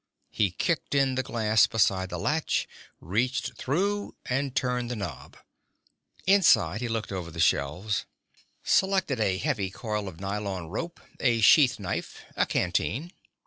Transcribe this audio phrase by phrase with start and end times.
[0.31, 2.67] He kicked in the glass beside the latch,
[2.99, 5.37] reached through and turned the knob.
[6.25, 8.07] Inside he looked over the shelves,
[8.63, 13.13] selected a heavy coil of nylon rope, a sheath knife, a canteen.